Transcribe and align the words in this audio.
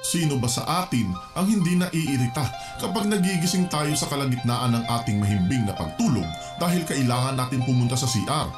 Sino 0.00 0.40
ba 0.40 0.48
sa 0.48 0.64
atin 0.84 1.12
ang 1.36 1.44
hindi 1.44 1.76
naiirita 1.76 2.44
kapag 2.80 3.04
nagigising 3.04 3.68
tayo 3.68 3.92
sa 3.92 4.08
kalagitnaan 4.08 4.72
ng 4.80 4.84
ating 4.88 5.20
mahimbing 5.20 5.68
na 5.68 5.76
pagtulog 5.76 6.24
dahil 6.56 6.82
kailangan 6.88 7.36
natin 7.36 7.60
pumunta 7.68 8.00
sa 8.00 8.08
CR? 8.08 8.48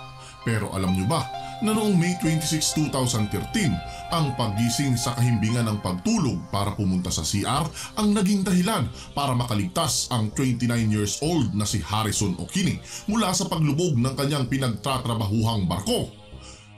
Pero 0.46 0.70
alam 0.74 0.94
nyo 0.94 1.06
ba 1.06 1.22
na 1.62 1.70
noong 1.70 1.94
May 1.94 2.18
26, 2.18 2.90
2013, 2.90 3.70
ang 4.10 4.34
paggising 4.34 4.98
sa 4.98 5.14
kahimbingan 5.14 5.70
ng 5.70 5.78
pagtulog 5.78 6.38
para 6.50 6.74
pumunta 6.74 7.10
sa 7.10 7.22
CR 7.22 7.66
ang 7.98 8.10
naging 8.10 8.42
dahilan 8.42 8.90
para 9.14 9.30
makaligtas 9.34 10.10
ang 10.10 10.34
29 10.34 10.66
years 10.90 11.22
old 11.22 11.54
na 11.54 11.62
si 11.62 11.78
Harrison 11.78 12.34
Okini 12.38 12.82
mula 13.06 13.30
sa 13.30 13.46
paglubog 13.46 13.94
ng 13.94 14.14
kanyang 14.18 14.50
pinagtatrabahuhang 14.50 15.70
barko. 15.70 16.21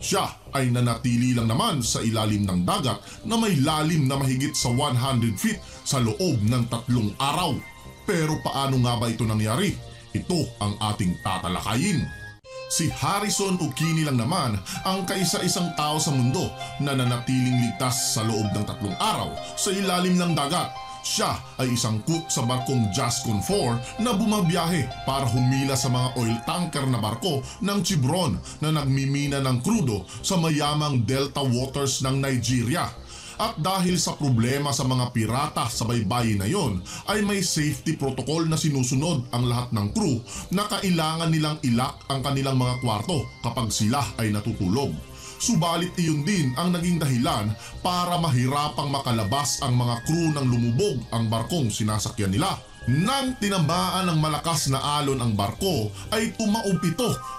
Siya 0.05 0.29
ay 0.53 0.69
nanatili 0.69 1.33
lang 1.33 1.49
naman 1.49 1.81
sa 1.81 2.05
ilalim 2.05 2.45
ng 2.45 2.69
dagat 2.69 3.01
na 3.25 3.41
may 3.41 3.57
lalim 3.57 4.05
na 4.05 4.21
mahigit 4.21 4.53
sa 4.53 4.69
100 4.69 5.33
feet 5.41 5.57
sa 5.81 5.97
loob 5.97 6.45
ng 6.45 6.69
tatlong 6.69 7.09
araw. 7.17 7.57
Pero 8.05 8.37
paano 8.45 8.85
nga 8.85 9.01
ba 9.01 9.09
ito 9.09 9.25
nangyari? 9.25 9.73
Ito 10.13 10.61
ang 10.61 10.77
ating 10.93 11.25
tatalakayin. 11.25 12.05
Si 12.69 12.93
Harrison 12.93 13.57
Ukini 13.57 14.05
lang 14.05 14.21
naman 14.21 14.61
ang 14.85 15.09
kaisa-isang 15.09 15.73
tao 15.73 15.97
sa 15.97 16.13
mundo 16.13 16.53
na 16.85 16.93
nanatiling 16.93 17.65
ligtas 17.65 18.13
sa 18.13 18.29
loob 18.29 18.53
ng 18.53 18.65
tatlong 18.69 18.97
araw 19.01 19.33
sa 19.57 19.73
ilalim 19.73 20.21
ng 20.21 20.37
dagat. 20.37 20.84
Siya 21.05 21.37
ay 21.61 21.77
isang 21.77 22.01
cook 22.09 22.33
sa 22.33 22.49
barkong 22.49 22.89
Jascon 22.89 23.45
4 23.45 24.01
na 24.01 24.17
bumabiyahe 24.17 25.05
para 25.05 25.29
humila 25.29 25.77
sa 25.77 25.93
mga 25.93 26.17
oil 26.17 26.37
tanker 26.49 26.89
na 26.89 26.97
barko 26.97 27.45
ng 27.61 27.79
Chibron 27.85 28.41
na 28.65 28.73
nagmimina 28.73 29.45
ng 29.45 29.61
krudo 29.61 30.09
sa 30.25 30.41
mayamang 30.41 31.05
delta 31.05 31.45
waters 31.45 32.01
ng 32.09 32.25
Nigeria. 32.25 32.89
At 33.37 33.61
dahil 33.61 34.01
sa 34.01 34.17
problema 34.17 34.73
sa 34.73 34.89
mga 34.89 35.13
pirata 35.13 35.69
sa 35.69 35.85
baybayin 35.85 36.41
na 36.41 36.49
yon, 36.49 36.81
ay 37.11 37.21
may 37.21 37.45
safety 37.45 38.01
protocol 38.01 38.49
na 38.49 38.57
sinusunod 38.57 39.29
ang 39.29 39.45
lahat 39.45 39.77
ng 39.77 39.93
crew 39.93 40.25
na 40.57 40.65
kailangan 40.73 41.29
nilang 41.29 41.61
ilak 41.69 42.01
ang 42.09 42.25
kanilang 42.25 42.57
mga 42.57 42.81
kwarto 42.81 43.29
kapag 43.45 43.69
sila 43.69 44.01
ay 44.17 44.33
natutulog. 44.33 45.14
Subalit 45.45 45.93
iyon 46.01 46.25
din 46.25 46.57
ang 46.57 46.73
naging 46.73 46.97
dahilan 46.97 47.53
para 47.85 48.17
mahirapang 48.17 48.89
makalabas 48.89 49.61
ang 49.61 49.77
mga 49.77 50.01
crew 50.09 50.33
ng 50.33 50.47
lumubog 50.49 50.97
ang 51.13 51.29
barkong 51.29 51.69
sinasakyan 51.69 52.33
nila. 52.33 52.57
Nang 52.89 53.37
tinamaan 53.37 54.09
ng 54.09 54.25
malakas 54.25 54.73
na 54.73 54.81
alon 54.81 55.21
ang 55.21 55.37
barko 55.37 55.93
ay 56.17 56.33
tumaob 56.41 56.81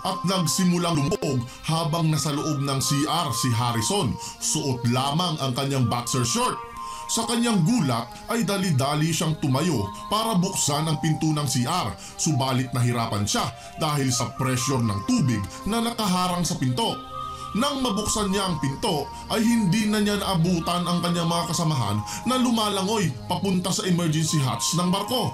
at 0.05 0.21
nagsimulang 0.21 0.93
lumubog 0.93 1.49
habang 1.65 2.13
nasa 2.13 2.29
loob 2.29 2.61
ng 2.61 2.77
CR 2.77 3.27
si 3.33 3.49
Harrison. 3.49 4.13
Suot 4.37 4.85
lamang 4.93 5.41
ang 5.41 5.57
kanyang 5.57 5.89
boxer 5.89 6.21
short. 6.29 6.61
Sa 7.09 7.25
kanyang 7.25 7.65
gulat 7.65 8.05
ay 8.29 8.45
dali-dali 8.45 9.09
siyang 9.09 9.41
tumayo 9.41 9.89
para 10.13 10.37
buksan 10.37 10.85
ang 10.85 11.01
pinto 11.01 11.33
ng 11.33 11.45
CR 11.49 11.89
subalit 12.21 12.69
nahirapan 12.69 13.25
siya 13.25 13.49
dahil 13.81 14.13
sa 14.13 14.29
pressure 14.37 14.85
ng 14.85 15.09
tubig 15.09 15.41
na 15.65 15.81
nakaharang 15.81 16.45
sa 16.45 16.53
pinto. 16.53 17.14
Nang 17.55 17.79
mabuksan 17.79 18.35
niya 18.35 18.51
ang 18.51 18.59
pinto 18.59 19.07
ay 19.31 19.39
hindi 19.39 19.87
na 19.87 20.03
niya 20.03 20.19
naabutan 20.19 20.83
ang 20.83 20.99
kanyang 20.99 21.31
mga 21.31 21.55
kasamahan 21.55 22.03
na 22.27 22.35
lumalangoy 22.35 23.07
papunta 23.31 23.71
sa 23.71 23.87
emergency 23.87 24.43
hatch 24.43 24.75
ng 24.75 24.91
barko. 24.91 25.31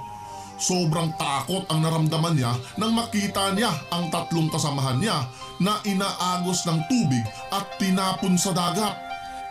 Sobrang 0.62 1.10
takot 1.18 1.66
ang 1.74 1.82
naramdaman 1.82 2.38
niya 2.38 2.54
nang 2.78 2.94
makita 2.94 3.58
niya 3.58 3.74
ang 3.90 4.14
tatlong 4.14 4.54
kasamahan 4.54 5.02
niya 5.02 5.18
na 5.58 5.82
inaagos 5.82 6.62
ng 6.70 6.86
tubig 6.86 7.26
at 7.50 7.66
tinapon 7.82 8.38
sa 8.38 8.54
dagat. 8.54 8.94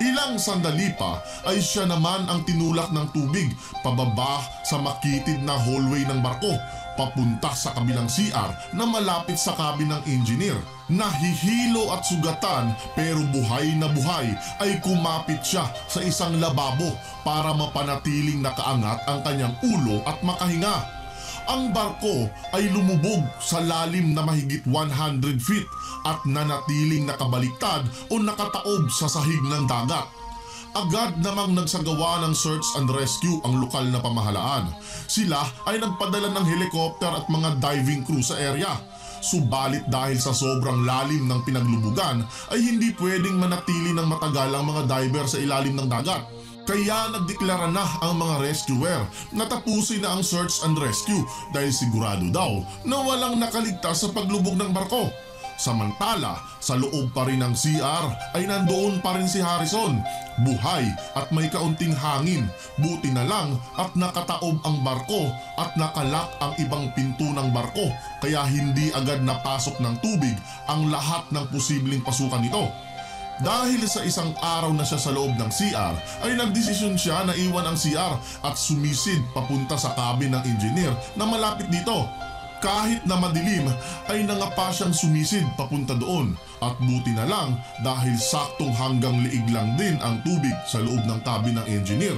Ilang 0.00 0.38
sandali 0.38 0.94
pa 0.94 1.18
ay 1.50 1.58
siya 1.58 1.90
naman 1.90 2.30
ang 2.30 2.46
tinulak 2.46 2.94
ng 2.94 3.10
tubig 3.10 3.50
pababa 3.82 4.46
sa 4.62 4.78
makitid 4.78 5.42
na 5.42 5.58
hallway 5.58 6.06
ng 6.06 6.22
barko 6.22 6.54
papunta 7.00 7.48
sa 7.56 7.72
kabilang 7.72 8.04
CR 8.04 8.76
na 8.76 8.84
malapit 8.84 9.40
sa 9.40 9.56
cabin 9.56 9.88
ng 9.88 10.04
engineer. 10.04 10.60
Nahihilo 10.92 11.88
at 11.96 12.04
sugatan 12.04 12.76
pero 12.92 13.24
buhay 13.32 13.72
na 13.80 13.88
buhay 13.88 14.36
ay 14.60 14.76
kumapit 14.84 15.40
siya 15.40 15.64
sa 15.88 16.04
isang 16.04 16.36
lababo 16.36 16.92
para 17.24 17.56
mapanatiling 17.56 18.44
nakaangat 18.44 19.00
ang 19.08 19.24
kanyang 19.24 19.56
ulo 19.64 20.04
at 20.04 20.20
makahinga. 20.20 21.00
Ang 21.48 21.72
barko 21.72 22.28
ay 22.52 22.68
lumubog 22.68 23.24
sa 23.40 23.64
lalim 23.64 24.12
na 24.12 24.20
mahigit 24.20 24.60
100 24.68 25.40
feet 25.40 25.64
at 26.04 26.20
nanatiling 26.28 27.08
nakabaliktad 27.08 27.88
o 28.12 28.20
nakataob 28.20 28.92
sa 28.92 29.08
sahig 29.08 29.40
ng 29.48 29.64
dagat. 29.64 30.19
Agad 30.70 31.18
namang 31.18 31.58
nagsagawa 31.58 32.22
ng 32.22 32.30
search 32.30 32.62
and 32.78 32.86
rescue 32.94 33.42
ang 33.42 33.58
lokal 33.58 33.82
na 33.90 33.98
pamahalaan. 33.98 34.70
Sila 35.10 35.42
ay 35.66 35.82
nagpadala 35.82 36.30
ng 36.30 36.46
helicopter 36.46 37.10
at 37.10 37.26
mga 37.26 37.58
diving 37.58 38.06
crew 38.06 38.22
sa 38.22 38.38
area. 38.38 38.78
Subalit 39.18 39.90
dahil 39.90 40.22
sa 40.22 40.30
sobrang 40.30 40.86
lalim 40.86 41.26
ng 41.26 41.42
pinaglubugan 41.42 42.22
ay 42.54 42.60
hindi 42.62 42.94
pwedeng 43.02 43.42
manatili 43.42 43.90
ng 43.90 44.06
matagal 44.06 44.46
ang 44.54 44.64
mga 44.70 44.82
diver 44.86 45.26
sa 45.26 45.42
ilalim 45.42 45.74
ng 45.74 45.90
dagat. 45.90 46.22
Kaya 46.70 47.18
nagdeklara 47.18 47.66
na 47.66 47.82
ang 47.98 48.22
mga 48.22 48.38
rescuer 48.38 49.02
na 49.34 49.50
tapusin 49.50 50.06
na 50.06 50.14
ang 50.14 50.22
search 50.22 50.62
and 50.62 50.78
rescue 50.78 51.26
dahil 51.50 51.74
sigurado 51.74 52.30
daw 52.30 52.62
na 52.86 53.02
walang 53.02 53.42
nakaligtas 53.42 54.06
sa 54.06 54.08
paglubog 54.14 54.54
ng 54.54 54.70
barko. 54.70 55.10
Samantala, 55.60 56.40
sa 56.56 56.72
loob 56.72 57.12
pa 57.12 57.28
rin 57.28 57.44
ng 57.44 57.52
CR 57.52 58.32
ay 58.32 58.48
nandoon 58.48 59.04
pa 59.04 59.12
rin 59.12 59.28
si 59.28 59.44
Harrison. 59.44 60.00
Buhay 60.40 60.88
at 61.12 61.28
may 61.36 61.52
kaunting 61.52 61.92
hangin. 61.92 62.48
Buti 62.80 63.12
na 63.12 63.28
lang 63.28 63.60
at 63.76 63.92
nakataob 63.92 64.56
ang 64.64 64.80
barko 64.80 65.28
at 65.60 65.76
nakalak 65.76 66.32
ang 66.40 66.56
ibang 66.64 66.88
pinto 66.96 67.28
ng 67.28 67.52
barko 67.52 67.92
kaya 68.24 68.40
hindi 68.48 68.88
agad 68.96 69.20
napasok 69.20 69.84
ng 69.84 70.00
tubig 70.00 70.32
ang 70.64 70.88
lahat 70.88 71.28
ng 71.28 71.44
posibleng 71.52 72.00
pasukan 72.00 72.40
nito. 72.40 72.72
Dahil 73.44 73.84
sa 73.84 74.00
isang 74.00 74.32
araw 74.40 74.72
na 74.72 74.84
siya 74.84 74.96
sa 74.96 75.12
loob 75.12 75.36
ng 75.36 75.52
CR 75.52 75.94
ay 76.24 76.40
nagdesisyon 76.40 76.96
siya 76.96 77.28
na 77.28 77.36
iwan 77.36 77.68
ang 77.68 77.76
CR 77.76 78.16
at 78.48 78.56
sumisid 78.56 79.20
papunta 79.36 79.76
sa 79.76 79.92
cabin 79.92 80.32
ng 80.36 80.44
engineer 80.44 80.92
na 81.20 81.28
malapit 81.28 81.68
dito 81.68 82.08
kahit 82.60 83.02
na 83.08 83.16
madilim 83.16 83.66
ay 84.12 84.22
nangapa 84.28 84.68
siyang 84.70 84.92
sumisid 84.92 85.44
papunta 85.56 85.96
doon 85.96 86.36
at 86.60 86.76
buti 86.78 87.16
na 87.16 87.24
lang 87.24 87.56
dahil 87.80 88.14
saktong 88.14 88.72
hanggang 88.76 89.16
liig 89.24 89.48
lang 89.48 89.74
din 89.80 89.96
ang 90.04 90.20
tubig 90.22 90.52
sa 90.68 90.78
loob 90.84 91.00
ng 91.08 91.20
cabin 91.24 91.56
ng 91.56 91.66
engineer. 91.66 92.16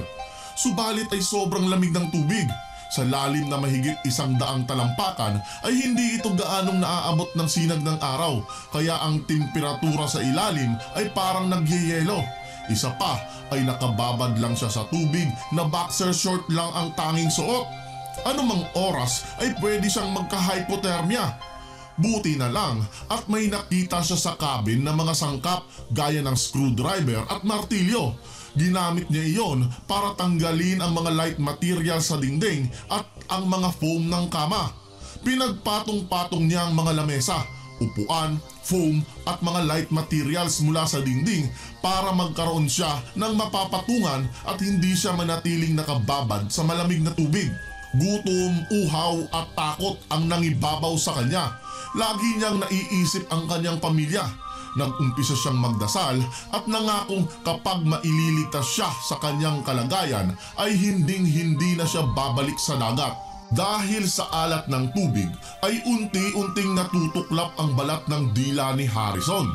Subalit 0.53 1.09
ay 1.09 1.23
sobrang 1.23 1.65
lamig 1.71 1.95
ng 1.95 2.11
tubig. 2.13 2.45
Sa 2.93 3.01
lalim 3.01 3.49
na 3.49 3.57
mahigit 3.57 3.97
isang 4.05 4.37
daang 4.37 4.69
talampakan 4.69 5.41
ay 5.65 5.73
hindi 5.73 6.21
ito 6.21 6.29
gaanong 6.29 6.77
naaabot 6.77 7.25
ng 7.33 7.49
sinag 7.49 7.81
ng 7.81 7.97
araw 7.97 8.45
kaya 8.69 9.01
ang 9.01 9.25
temperatura 9.25 10.05
sa 10.05 10.21
ilalim 10.21 10.77
ay 10.93 11.09
parang 11.09 11.49
nagyeyelo. 11.49 12.21
Isa 12.69 12.93
pa 13.01 13.17
ay 13.49 13.65
nakababad 13.65 14.37
lang 14.37 14.53
siya 14.53 14.69
sa 14.69 14.85
tubig 14.93 15.25
na 15.57 15.65
boxer 15.65 16.13
short 16.13 16.45
lang 16.53 16.69
ang 16.77 16.93
tanging 16.93 17.33
suot 17.33 17.82
anumang 18.21 18.63
oras 18.77 19.25
ay 19.41 19.57
pwede 19.57 19.89
siyang 19.89 20.13
magka-hypothermia. 20.13 21.53
Buti 21.93 22.41
na 22.41 22.49
lang 22.49 22.81
at 23.05 23.29
may 23.29 23.45
nakita 23.45 24.01
siya 24.01 24.17
sa 24.17 24.33
cabin 24.33 24.81
na 24.81 24.97
mga 24.97 25.13
sangkap 25.13 25.61
gaya 25.93 26.25
ng 26.25 26.33
screwdriver 26.33 27.21
at 27.29 27.45
martilyo. 27.45 28.17
Ginamit 28.57 29.09
niya 29.13 29.25
iyon 29.25 29.69
para 29.85 30.17
tanggalin 30.17 30.81
ang 30.81 30.93
mga 30.93 31.11
light 31.13 31.37
material 31.37 32.01
sa 32.01 32.17
dingding 32.17 32.69
at 32.89 33.05
ang 33.29 33.45
mga 33.45 33.69
foam 33.77 34.09
ng 34.09 34.25
kama. 34.29 34.73
Pinagpatong-patong 35.21 36.45
niya 36.49 36.69
ang 36.69 36.73
mga 36.73 36.97
lamesa, 36.97 37.45
upuan, 37.77 38.41
foam 38.65 39.05
at 39.29 39.37
mga 39.45 39.61
light 39.65 39.89
materials 39.93 40.65
mula 40.65 40.89
sa 40.89 40.97
dingding 41.01 41.45
para 41.81 42.09
magkaroon 42.09 42.65
siya 42.65 43.01
ng 43.13 43.33
mapapatungan 43.37 44.25
at 44.49 44.57
hindi 44.61 44.97
siya 44.97 45.13
manatiling 45.13 45.77
nakababad 45.77 46.49
sa 46.49 46.65
malamig 46.65 47.05
na 47.05 47.13
tubig. 47.13 47.53
Gutom, 47.93 48.65
uhaw 48.73 49.21
at 49.29 49.53
takot 49.53 50.01
ang 50.09 50.25
nangibabaw 50.25 50.97
sa 50.97 51.13
kanya. 51.13 51.61
Lagi 51.93 52.41
niyang 52.41 52.65
naiisip 52.65 53.29
ang 53.29 53.45
kanyang 53.45 53.77
pamilya. 53.77 54.25
Nag-umpisa 54.73 55.37
siyang 55.37 55.61
magdasal 55.61 56.17
at 56.49 56.65
nangakong 56.65 57.29
kapag 57.45 57.85
maililigtas 57.85 58.65
siya 58.65 58.89
sa 59.05 59.21
kanyang 59.21 59.61
kalagayan 59.61 60.33
ay 60.57 60.73
hinding 60.73 61.21
hindi 61.21 61.77
na 61.77 61.85
siya 61.85 62.01
babalik 62.17 62.57
sa 62.57 62.81
dagat. 62.81 63.13
Dahil 63.53 64.09
sa 64.09 64.25
alat 64.33 64.65
ng 64.65 64.89
tubig 64.97 65.29
ay 65.61 65.77
unti-unting 65.85 66.73
natutuklap 66.73 67.53
ang 67.61 67.77
balat 67.77 68.01
ng 68.09 68.33
dila 68.33 68.73
ni 68.73 68.89
Harrison 68.89 69.45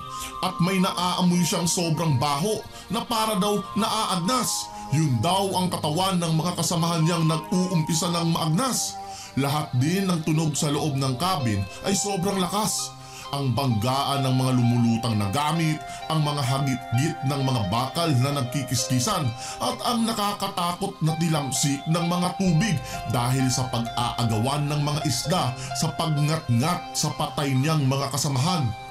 at 0.46 0.54
may 0.62 0.78
naaamoy 0.78 1.42
siyang 1.42 1.66
sobrang 1.66 2.14
baho 2.22 2.62
na 2.94 3.02
para 3.02 3.34
daw 3.42 3.58
naaagnas. 3.74 4.77
Yun 4.88 5.20
daw 5.20 5.52
ang 5.52 5.68
katawan 5.68 6.16
ng 6.16 6.32
mga 6.32 6.56
kasamahan 6.56 7.04
niyang 7.04 7.28
nag-uumpisa 7.28 8.08
ng 8.08 8.32
maagnas. 8.32 8.96
Lahat 9.36 9.68
din 9.76 10.08
ng 10.08 10.24
tunog 10.24 10.56
sa 10.56 10.72
loob 10.72 10.96
ng 10.96 11.14
cabin 11.20 11.60
ay 11.84 11.92
sobrang 11.92 12.40
lakas. 12.40 12.96
ang 13.28 13.52
banggaan 13.52 14.24
ng 14.24 14.34
mga 14.40 14.52
lumulutang 14.56 15.16
na 15.20 15.28
gamit, 15.28 15.76
ang 16.08 16.24
mga 16.24 16.40
hagit-git 16.40 17.16
ng 17.28 17.40
mga 17.44 17.62
bakal 17.68 18.08
na 18.24 18.40
nagkikiskisan 18.40 19.28
at 19.60 19.76
ang 19.84 20.08
nakakatakot 20.08 20.96
na 21.04 21.12
tilamsik 21.20 21.84
ng 21.92 22.04
mga 22.08 22.28
tubig 22.40 22.76
dahil 23.12 23.44
sa 23.52 23.68
pag-aagawan 23.68 24.64
ng 24.72 24.80
mga 24.80 25.00
isda 25.04 25.52
sa 25.76 25.92
pagngat-ngat 25.92 26.96
sa 26.96 27.12
patay 27.20 27.52
niyang 27.52 27.84
mga 27.84 28.08
kasamahan. 28.08 28.87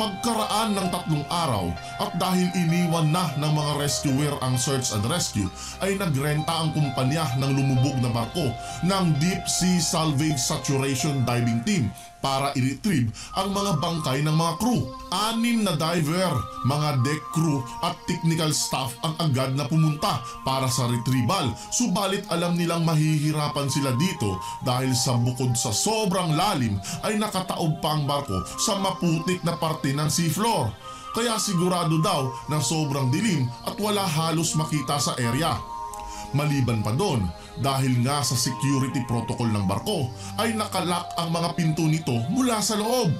Pagkaraan 0.00 0.72
ng 0.80 0.88
tatlong 0.88 1.28
araw 1.28 1.68
at 2.00 2.16
dahil 2.16 2.48
iniwan 2.56 3.12
na 3.12 3.28
ng 3.36 3.52
mga 3.52 3.84
rescuer 3.84 4.32
ang 4.40 4.56
search 4.56 4.96
and 4.96 5.04
rescue 5.04 5.44
ay 5.84 5.92
nagrenta 6.00 6.56
ang 6.56 6.72
kumpanya 6.72 7.28
ng 7.36 7.52
lumubog 7.52 8.00
na 8.00 8.08
barko 8.08 8.48
ng 8.80 9.04
Deep 9.20 9.44
Sea 9.44 9.76
Salvage 9.76 10.40
Saturation 10.40 11.20
Diving 11.28 11.60
Team 11.68 11.92
para 12.20 12.52
i-retrieve 12.56 13.10
ang 13.36 13.52
mga 13.52 13.80
bangkay 13.80 14.24
ng 14.24 14.36
mga 14.36 14.54
crew. 14.60 14.80
Anim 15.10 15.66
na 15.66 15.74
diver, 15.74 16.30
mga 16.64 17.02
deck 17.02 17.22
crew 17.34 17.64
at 17.82 17.98
technical 18.06 18.54
staff 18.54 18.94
ang 19.02 19.16
agad 19.18 19.58
na 19.58 19.66
pumunta 19.66 20.22
para 20.46 20.70
sa 20.70 20.86
retrieval. 20.86 21.50
Subalit 21.74 22.24
alam 22.30 22.54
nilang 22.54 22.86
mahihirapan 22.86 23.66
sila 23.66 23.92
dito 23.98 24.38
dahil 24.62 24.94
sa 24.94 25.18
bukod 25.18 25.52
sa 25.58 25.74
sobrang 25.74 26.36
lalim 26.38 26.78
ay 27.02 27.18
nakataob 27.18 27.82
pa 27.82 27.98
ang 27.98 28.06
barko 28.06 28.44
sa 28.60 28.78
maputik 28.78 29.42
na 29.42 29.58
parte 29.58 29.90
ng 29.90 30.06
seafloor. 30.06 30.70
Kaya 31.10 31.42
sigurado 31.42 31.98
daw 31.98 32.30
na 32.46 32.62
sobrang 32.62 33.10
dilim 33.10 33.50
at 33.66 33.74
wala 33.82 34.06
halos 34.06 34.54
makita 34.54 35.02
sa 35.02 35.18
area. 35.18 35.58
Maliban 36.30 36.86
pa 36.86 36.94
doon, 36.94 37.26
dahil 37.60 38.00
nga 38.04 38.24
sa 38.24 38.36
security 38.36 39.04
protocol 39.04 39.48
ng 39.52 39.64
barko, 39.68 40.08
ay 40.40 40.56
nakalak 40.56 41.12
ang 41.20 41.32
mga 41.32 41.56
pinto 41.56 41.84
nito 41.84 42.16
mula 42.32 42.58
sa 42.64 42.80
loob. 42.80 43.12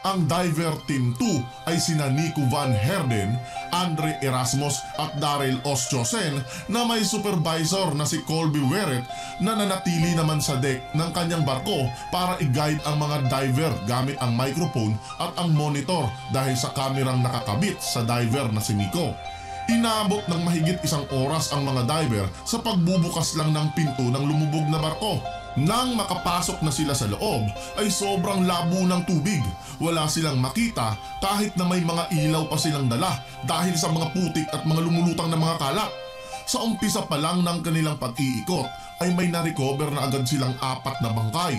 Ang 0.00 0.24
Diver 0.24 0.72
Team 0.88 1.12
2 1.12 1.68
ay 1.68 1.76
sina 1.76 2.08
Nico 2.08 2.40
Van 2.48 2.72
Herden, 2.72 3.36
Andre 3.68 4.16
Erasmus 4.24 4.80
at 4.96 5.12
Daryl 5.20 5.60
Ostiosen 5.68 6.40
na 6.72 6.88
may 6.88 7.04
supervisor 7.04 7.92
na 7.92 8.08
si 8.08 8.24
Colby 8.24 8.64
Weret 8.64 9.04
na 9.44 9.52
nanatili 9.52 10.16
naman 10.16 10.40
sa 10.40 10.56
deck 10.56 10.80
ng 10.96 11.10
kanyang 11.12 11.44
barko 11.44 11.84
para 12.08 12.40
i-guide 12.40 12.80
ang 12.88 12.96
mga 12.96 13.28
diver 13.28 13.72
gamit 13.84 14.16
ang 14.24 14.32
microphone 14.32 14.96
at 15.20 15.36
ang 15.36 15.52
monitor 15.52 16.08
dahil 16.32 16.56
sa 16.56 16.72
kamerang 16.72 17.20
nakakabit 17.20 17.76
sa 17.84 18.00
diver 18.00 18.48
na 18.56 18.64
si 18.64 18.72
Nico. 18.72 19.12
Inabot 19.70 20.26
ng 20.26 20.42
mahigit 20.42 20.82
isang 20.82 21.06
oras 21.14 21.54
ang 21.54 21.62
mga 21.62 21.86
diver 21.86 22.26
sa 22.42 22.58
pagbubukas 22.58 23.38
lang 23.38 23.54
ng 23.54 23.70
pinto 23.78 24.02
ng 24.02 24.24
lumubog 24.26 24.66
na 24.66 24.82
barko. 24.82 25.22
Nang 25.54 25.94
makapasok 25.94 26.58
na 26.66 26.74
sila 26.74 26.90
sa 26.90 27.06
loob 27.06 27.46
ay 27.78 27.86
sobrang 27.86 28.50
labo 28.50 28.82
ng 28.82 29.06
tubig. 29.06 29.38
Wala 29.78 30.10
silang 30.10 30.42
makita 30.42 30.98
kahit 31.22 31.54
na 31.54 31.70
may 31.70 31.86
mga 31.86 32.10
ilaw 32.10 32.50
pa 32.50 32.58
silang 32.58 32.90
dala 32.90 33.22
dahil 33.46 33.78
sa 33.78 33.94
mga 33.94 34.10
putik 34.10 34.50
at 34.50 34.66
mga 34.66 34.90
lumulutang 34.90 35.30
na 35.30 35.38
mga 35.38 35.62
kalat. 35.62 35.92
Sa 36.50 36.66
umpisa 36.66 37.06
pa 37.06 37.14
lang 37.14 37.46
ng 37.46 37.62
kanilang 37.62 37.94
pag-iikot 37.94 38.66
ay 39.06 39.14
may 39.14 39.30
na-recover 39.30 39.86
na 39.94 40.10
agad 40.10 40.26
silang 40.26 40.58
apat 40.58 40.98
na 40.98 41.14
bangkay. 41.14 41.54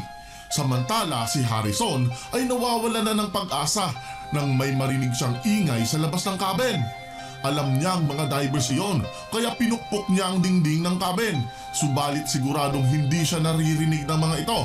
Samantala 0.51 1.23
si 1.31 1.39
Harrison 1.47 2.11
ay 2.35 2.43
nawawala 2.43 3.07
na 3.07 3.15
ng 3.15 3.31
pag-asa 3.31 3.87
nang 4.35 4.51
may 4.51 4.75
marinig 4.75 5.15
siyang 5.15 5.39
ingay 5.47 5.87
sa 5.87 5.95
labas 5.95 6.27
ng 6.27 6.35
cabin. 6.35 7.00
Alam 7.41 7.81
niyang 7.81 8.05
mga 8.05 8.29
divers 8.29 8.69
iyon, 8.69 9.01
kaya 9.33 9.49
pinukpok 9.57 10.05
niya 10.13 10.29
ang 10.29 10.45
dingding 10.45 10.85
ng 10.85 10.95
cabin. 11.01 11.41
Subalit 11.73 12.29
siguradong 12.29 12.85
hindi 12.85 13.25
siya 13.25 13.41
naririnig 13.41 14.05
ng 14.05 14.19
mga 14.21 14.35
ito. 14.45 14.61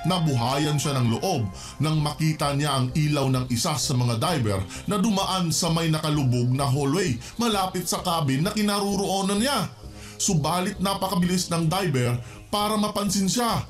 Nabuhayan 0.00 0.80
siya 0.80 0.96
ng 0.96 1.18
loob 1.18 1.44
nang 1.82 2.00
makita 2.00 2.56
niya 2.56 2.80
ang 2.80 2.88
ilaw 2.96 3.28
ng 3.28 3.44
isa 3.52 3.76
sa 3.76 3.92
mga 3.92 4.16
diver 4.16 4.62
na 4.88 4.96
dumaan 4.96 5.52
sa 5.52 5.68
may 5.68 5.92
nakalubog 5.92 6.48
na 6.56 6.64
hallway 6.64 7.20
malapit 7.36 7.84
sa 7.84 8.00
cabin 8.00 8.48
na 8.48 8.54
kinaruroonan 8.56 9.36
niya. 9.36 9.68
Subalit 10.16 10.80
napakabilis 10.80 11.52
ng 11.52 11.68
diver 11.68 12.16
para 12.48 12.80
mapansin 12.80 13.28
siya. 13.28 13.60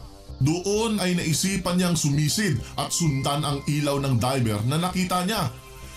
Doon 0.41 1.03
ay 1.03 1.19
naisipan 1.19 1.77
niyang 1.77 1.99
sumisid 1.99 2.63
at 2.79 2.95
sundan 2.95 3.43
ang 3.43 3.59
ilaw 3.67 3.99
ng 3.99 4.17
diver 4.17 4.61
na 4.71 4.79
nakita 4.79 5.27
niya 5.27 5.51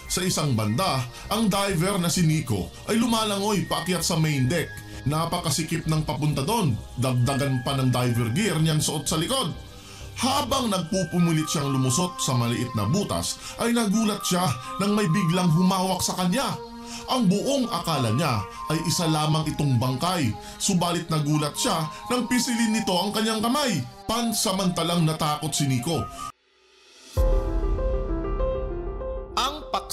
sa 0.07 0.21
isang 0.21 0.53
banda, 0.53 1.01
ang 1.31 1.49
diver 1.49 1.97
na 1.97 2.11
si 2.11 2.21
Nico 2.25 2.69
ay 2.89 2.99
lumalangoy 2.99 3.65
paakyat 3.65 4.03
sa 4.05 4.19
main 4.19 4.45
deck. 4.45 4.69
Napakasikip 5.03 5.83
ng 5.83 6.07
papunta 6.07 6.47
doon, 6.47 6.79
dagdagan 6.95 7.59
pa 7.65 7.75
ng 7.75 7.91
diver 7.91 8.31
gear 8.31 8.55
niyang 8.61 8.79
suot 8.79 9.03
sa 9.03 9.19
likod. 9.19 9.51
Habang 10.13 10.69
nagpupumulit 10.69 11.49
siyang 11.49 11.73
lumusot 11.73 12.15
sa 12.21 12.37
maliit 12.37 12.69
na 12.77 12.87
butas, 12.87 13.41
ay 13.59 13.73
nagulat 13.73 14.21
siya 14.23 14.45
nang 14.79 14.93
may 14.93 15.09
biglang 15.09 15.49
humawak 15.51 15.99
sa 15.99 16.15
kanya. 16.15 16.55
Ang 17.11 17.27
buong 17.27 17.67
akala 17.67 18.15
niya 18.15 18.45
ay 18.71 18.79
isa 18.87 19.09
lamang 19.09 19.43
itong 19.51 19.75
bangkay, 19.81 20.31
subalit 20.61 21.09
nagulat 21.11 21.51
siya 21.57 21.89
nang 22.07 22.29
pisilin 22.29 22.71
nito 22.71 22.93
ang 22.95 23.11
kanyang 23.11 23.43
kamay. 23.43 23.83
Pansamantalang 24.07 25.03
natakot 25.03 25.51
si 25.51 25.67
Nico 25.67 26.32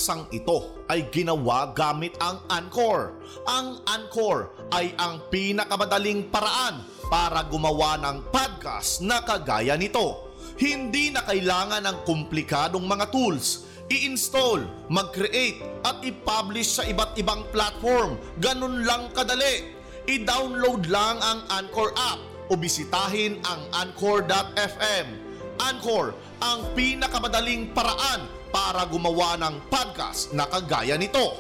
paksang 0.00 0.24
ito 0.32 0.80
ay 0.88 1.12
ginawa 1.12 1.76
gamit 1.76 2.16
ang 2.24 2.40
Anchor. 2.48 3.20
Ang 3.44 3.84
Anchor 3.84 4.48
ay 4.72 4.96
ang 4.96 5.20
pinakamadaling 5.28 6.32
paraan 6.32 6.80
para 7.12 7.44
gumawa 7.44 8.00
ng 8.00 8.32
podcast 8.32 9.04
na 9.04 9.20
kagaya 9.20 9.76
nito. 9.76 10.32
Hindi 10.56 11.12
na 11.12 11.20
kailangan 11.28 11.84
ng 11.84 11.96
komplikadong 12.08 12.88
mga 12.88 13.12
tools. 13.12 13.68
I-install, 13.92 14.88
mag-create 14.88 15.60
at 15.84 16.00
i-publish 16.00 16.80
sa 16.80 16.88
iba't 16.88 17.20
ibang 17.20 17.44
platform. 17.52 18.16
Ganun 18.40 18.88
lang 18.88 19.12
kadali. 19.12 19.68
I-download 20.08 20.88
lang 20.88 21.20
ang 21.20 21.44
Anchor 21.60 21.92
app 21.92 22.48
o 22.48 22.56
bisitahin 22.56 23.36
ang 23.44 23.68
anchor.fm. 23.84 25.06
Anchor, 25.60 26.16
ang 26.40 26.72
pinakamadaling 26.72 27.68
paraan 27.76 28.39
para 28.50 28.86
gumawa 28.86 29.38
ng 29.38 29.70
podcast 29.70 30.34
na 30.34 30.46
kagaya 30.46 30.98
nito. 30.98 31.38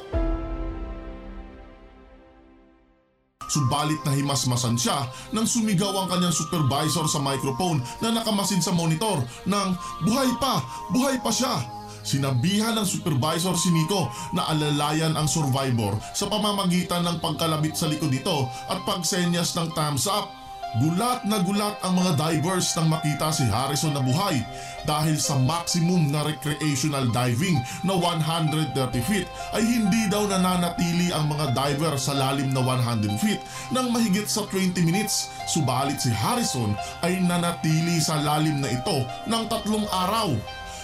Subalit 3.50 3.98
na 4.06 4.14
himasmasan 4.14 4.78
siya 4.78 5.10
nang 5.34 5.42
sumigaw 5.42 5.90
ang 5.90 6.06
kanyang 6.06 6.30
supervisor 6.30 7.10
sa 7.10 7.18
microphone 7.18 7.82
na 7.98 8.14
nakamasid 8.14 8.62
sa 8.62 8.70
monitor 8.70 9.18
ng 9.42 9.68
buhay 10.06 10.30
pa, 10.38 10.62
buhay 10.94 11.18
pa 11.18 11.34
siya. 11.34 11.58
Sinabihan 12.00 12.78
ng 12.78 12.86
supervisor 12.88 13.52
si 13.60 13.68
Nico 13.74 14.08
na 14.32 14.48
alalayan 14.48 15.18
ang 15.18 15.28
survivor 15.28 15.98
sa 16.16 16.30
pamamagitan 16.30 17.04
ng 17.04 17.20
pagkalabit 17.20 17.76
sa 17.76 17.90
likod 17.90 18.08
nito 18.08 18.48
at 18.70 18.80
pagsenyas 18.88 19.52
ng 19.58 19.68
thumbs 19.76 20.08
up. 20.08 20.39
Gulat 20.78 21.26
na 21.26 21.42
gulat 21.42 21.82
ang 21.82 21.98
mga 21.98 22.14
divers 22.14 22.70
nang 22.78 22.94
makita 22.94 23.34
si 23.34 23.42
Harrison 23.50 23.90
na 23.90 23.98
buhay 23.98 24.38
dahil 24.86 25.18
sa 25.18 25.34
maximum 25.34 26.14
na 26.14 26.22
recreational 26.22 27.10
diving 27.10 27.58
na 27.82 27.98
130 27.98 28.78
feet 29.02 29.26
ay 29.50 29.66
hindi 29.66 30.06
daw 30.06 30.30
nananatili 30.30 31.10
ang 31.10 31.26
mga 31.26 31.58
diver 31.58 31.98
sa 31.98 32.14
lalim 32.14 32.54
na 32.54 32.62
100 32.62 33.02
feet 33.18 33.42
ng 33.74 33.86
mahigit 33.90 34.30
sa 34.30 34.46
20 34.46 34.78
minutes. 34.86 35.34
Subalit 35.50 35.98
si 35.98 36.14
Harrison 36.14 36.78
ay 37.02 37.18
nanatili 37.18 37.98
sa 37.98 38.22
lalim 38.22 38.62
na 38.62 38.70
ito 38.70 39.02
ng 39.26 39.44
tatlong 39.50 39.90
araw. 39.90 40.30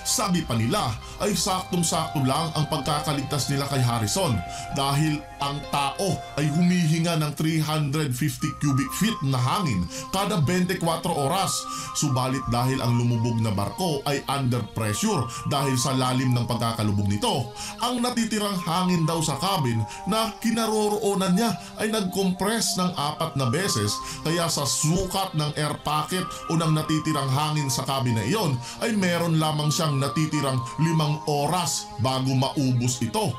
Sabi 0.02 0.42
pa 0.42 0.58
nila 0.58 0.90
ay 1.20 1.32
saktong-sakto 1.32 2.20
lang 2.24 2.52
ang 2.56 2.66
pagkakaligtas 2.68 3.48
nila 3.52 3.68
kay 3.68 3.80
Harrison 3.80 4.36
dahil 4.76 5.20
ang 5.40 5.60
tao 5.68 6.16
ay 6.40 6.48
humihinga 6.48 7.20
ng 7.20 7.32
350 7.36 8.60
cubic 8.60 8.88
feet 8.96 9.16
na 9.28 9.36
hangin 9.36 9.84
kada 10.12 10.40
24 10.40 10.80
oras. 11.12 11.52
Subalit 11.96 12.44
dahil 12.48 12.80
ang 12.80 12.96
lumubog 12.96 13.36
na 13.40 13.52
barko 13.52 14.00
ay 14.08 14.24
under 14.32 14.64
pressure 14.72 15.28
dahil 15.52 15.76
sa 15.76 15.92
lalim 15.92 16.32
ng 16.32 16.48
pagkakalubog 16.48 17.08
nito, 17.08 17.52
ang 17.84 18.00
natitirang 18.00 18.56
hangin 18.64 19.04
daw 19.04 19.20
sa 19.20 19.36
cabin 19.36 19.84
na 20.08 20.32
kinaroroonan 20.40 21.36
niya 21.36 21.52
ay 21.80 21.92
nag-compress 21.92 22.80
ng 22.80 22.90
apat 22.96 23.36
na 23.36 23.48
beses 23.52 23.92
kaya 24.24 24.48
sa 24.48 24.64
sukat 24.64 25.36
ng 25.36 25.52
air 25.60 25.76
pocket 25.84 26.24
o 26.48 26.56
ng 26.56 26.72
natitirang 26.72 27.28
hangin 27.28 27.68
sa 27.68 27.84
cabin 27.84 28.16
na 28.16 28.24
iyon 28.24 28.56
ay 28.80 28.96
meron 28.96 29.36
lamang 29.36 29.68
siyang 29.68 30.00
natitirang 30.00 30.58
limang 30.80 31.05
oras 31.30 31.86
bago 32.02 32.34
maubos 32.34 32.98
ito. 32.98 33.30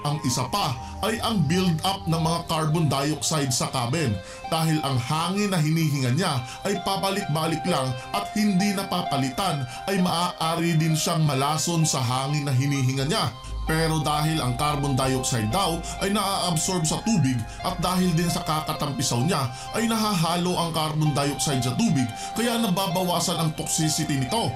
Ang 0.00 0.16
isa 0.24 0.48
pa 0.48 0.72
ay 1.04 1.20
ang 1.20 1.44
build-up 1.44 2.08
ng 2.08 2.22
mga 2.24 2.40
carbon 2.48 2.88
dioxide 2.88 3.52
sa 3.52 3.68
cabin 3.68 4.16
dahil 4.48 4.80
ang 4.80 4.96
hangin 4.96 5.52
na 5.52 5.60
hinihinga 5.60 6.16
niya 6.16 6.40
ay 6.64 6.80
pabalik-balik 6.88 7.60
lang 7.68 7.92
at 8.16 8.32
hindi 8.32 8.72
napapalitan 8.72 9.60
ay 9.92 10.00
maaari 10.00 10.80
din 10.80 10.96
siyang 10.96 11.20
malason 11.28 11.84
sa 11.84 12.00
hangin 12.00 12.48
na 12.48 12.52
hinihinga 12.56 13.04
niya. 13.12 13.28
Pero 13.68 14.00
dahil 14.00 14.40
ang 14.40 14.56
carbon 14.56 14.96
dioxide 14.96 15.52
daw 15.52 15.78
ay 16.00 16.10
naa-absorb 16.10 16.82
sa 16.88 16.98
tubig 17.04 17.36
at 17.60 17.76
dahil 17.78 18.08
din 18.16 18.26
sa 18.32 18.40
kakatampisaw 18.42 19.20
niya 19.28 19.52
ay 19.76 19.84
nahahalo 19.84 20.56
ang 20.56 20.72
carbon 20.72 21.12
dioxide 21.12 21.62
sa 21.62 21.76
tubig 21.76 22.08
kaya 22.34 22.56
nababawasan 22.56 23.36
ang 23.36 23.50
toxicity 23.54 24.16
nito. 24.16 24.48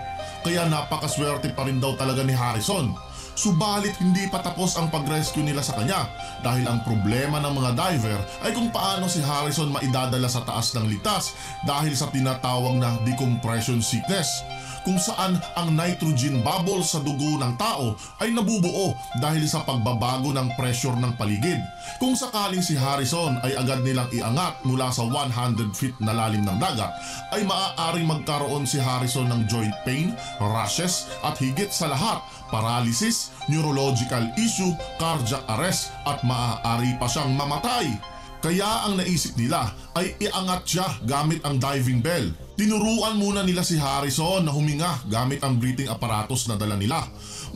Kaya 0.45 0.69
napakaswerte 0.69 1.57
pa 1.57 1.65
rin 1.65 1.81
daw 1.81 1.97
talaga 1.97 2.21
ni 2.21 2.37
Harrison. 2.37 2.93
Subalit 3.35 3.99
hindi 3.99 4.31
pa 4.31 4.39
tapos 4.39 4.79
ang 4.79 4.95
pag-rescue 4.95 5.43
nila 5.43 5.59
sa 5.59 5.75
kanya 5.75 6.07
dahil 6.47 6.71
ang 6.71 6.87
problema 6.87 7.43
ng 7.43 7.55
mga 7.55 7.71
diver 7.75 8.21
ay 8.47 8.55
kung 8.55 8.71
paano 8.71 9.11
si 9.11 9.19
Harrison 9.19 9.75
maidadala 9.75 10.31
sa 10.31 10.47
taas 10.47 10.71
ng 10.79 10.87
litas 10.87 11.35
dahil 11.67 11.99
sa 11.99 12.07
tinatawag 12.15 12.79
na 12.79 12.95
decompression 13.03 13.83
sickness 13.83 14.47
kung 14.85 15.01
saan 15.01 15.41
ang 15.57 15.73
nitrogen 15.73 16.45
bubble 16.45 16.85
sa 16.85 17.01
dugo 17.01 17.41
ng 17.41 17.57
tao 17.57 17.97
ay 18.21 18.31
nabubuo 18.31 18.93
dahil 19.17 19.49
sa 19.49 19.65
pagbabago 19.65 20.31
ng 20.37 20.53
pressure 20.61 20.95
ng 20.95 21.17
paligid. 21.17 21.59
Kung 21.97 22.13
sakaling 22.13 22.61
si 22.61 22.77
Harrison 22.77 23.41
ay 23.41 23.57
agad 23.57 23.81
nilang 23.81 24.13
iangat 24.13 24.61
mula 24.69 24.93
sa 24.93 25.09
100 25.09 25.73
feet 25.73 25.97
na 26.05 26.13
lalim 26.13 26.45
ng 26.45 26.61
dagat, 26.61 26.93
ay 27.33 27.49
maaaring 27.49 28.05
magkaroon 28.05 28.69
si 28.69 28.77
Harrison 28.77 29.25
ng 29.33 29.49
joint 29.49 29.75
pain, 29.89 30.13
rashes 30.37 31.09
at 31.25 31.41
higit 31.41 31.73
sa 31.73 31.89
lahat, 31.89 32.21
paralysis, 32.55 33.35
neurological 33.51 34.31
issue, 34.39 34.71
cardiac 35.03 35.43
arrest 35.59 35.91
at 36.07 36.23
maaari 36.23 36.95
pa 37.03 37.11
siyang 37.11 37.35
mamatay. 37.35 37.91
Kaya 38.39 38.87
ang 38.87 39.01
naisip 39.01 39.35
nila 39.41 39.73
ay 39.99 40.15
iangat 40.21 40.63
siya 40.69 40.87
gamit 41.03 41.41
ang 41.43 41.59
diving 41.59 42.05
bell. 42.05 42.29
Tinuruan 42.55 43.17
muna 43.17 43.41
nila 43.43 43.65
si 43.65 43.75
Harrison 43.81 44.45
na 44.45 44.53
huminga 44.53 45.01
gamit 45.09 45.41
ang 45.43 45.57
breathing 45.57 45.89
apparatus 45.89 46.47
na 46.47 46.55
dala 46.61 46.77
nila. 46.77 47.03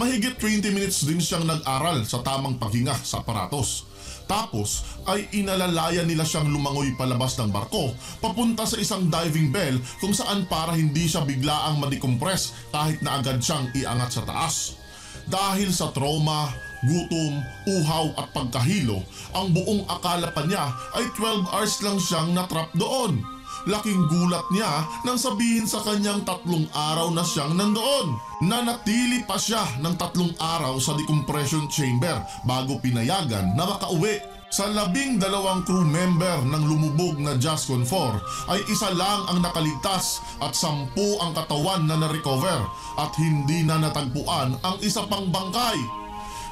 Mahigit 0.00 0.40
20 0.40 0.72
minutes 0.72 1.04
din 1.04 1.20
siyang 1.20 1.44
nag-aral 1.44 2.02
sa 2.08 2.24
tamang 2.24 2.56
paghinga 2.56 2.96
sa 3.04 3.20
aparatos. 3.20 3.84
Tapos 4.24 4.84
ay 5.04 5.28
inalalayan 5.36 6.08
nila 6.08 6.24
siyang 6.24 6.48
lumangoy 6.48 6.96
palabas 6.96 7.36
ng 7.36 7.52
barko 7.52 7.92
papunta 8.24 8.64
sa 8.64 8.80
isang 8.80 9.12
diving 9.12 9.52
bell 9.52 9.76
kung 10.00 10.16
saan 10.16 10.48
para 10.48 10.72
hindi 10.72 11.04
siya 11.04 11.24
biglaang 11.24 11.84
madecompress 11.84 12.72
kahit 12.72 13.04
na 13.04 13.20
agad 13.20 13.44
siyang 13.44 13.68
iangat 13.76 14.08
sa 14.08 14.22
taas. 14.24 14.77
Dahil 15.28 15.68
sa 15.76 15.92
trauma, 15.92 16.48
gutom, 16.88 17.44
uhaw 17.68 18.16
at 18.16 18.32
pagkahilo, 18.32 19.04
ang 19.36 19.52
buong 19.52 19.84
akala 19.84 20.32
pa 20.32 20.40
niya 20.48 20.72
ay 20.96 21.04
12 21.20 21.52
hours 21.52 21.74
lang 21.84 22.00
siyang 22.00 22.32
natrap 22.32 22.72
doon. 22.72 23.20
Laking 23.68 24.08
gulat 24.08 24.46
niya 24.48 24.88
nang 25.04 25.20
sabihin 25.20 25.68
sa 25.68 25.84
kanyang 25.84 26.24
tatlong 26.24 26.64
araw 26.72 27.12
na 27.12 27.20
siyang 27.20 27.52
nandoon. 27.52 28.16
Nanatili 28.48 29.28
pa 29.28 29.36
siya 29.36 29.60
ng 29.84 29.98
tatlong 30.00 30.32
araw 30.40 30.80
sa 30.80 30.96
decompression 30.96 31.68
chamber 31.68 32.24
bago 32.48 32.80
pinayagan 32.80 33.52
na 33.52 33.68
makauwi. 33.68 34.37
Sa 34.48 34.64
labing 34.64 35.20
dalawang 35.20 35.60
crew 35.60 35.84
member 35.84 36.40
ng 36.40 36.64
lumubog 36.64 37.20
na 37.20 37.36
Jascon 37.36 37.84
4 37.84 38.48
ay 38.48 38.64
isa 38.72 38.88
lang 38.96 39.28
ang 39.28 39.44
nakaligtas 39.44 40.24
at 40.40 40.56
sampu 40.56 41.20
ang 41.20 41.36
katawan 41.36 41.84
na 41.84 42.00
na-recover 42.00 42.64
at 42.96 43.12
hindi 43.20 43.60
na 43.68 43.76
natagpuan 43.76 44.56
ang 44.64 44.76
isa 44.80 45.04
pang 45.04 45.28
bangkay. 45.28 45.76